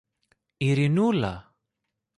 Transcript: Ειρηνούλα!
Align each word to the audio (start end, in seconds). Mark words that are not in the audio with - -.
Ειρηνούλα! 0.57 1.53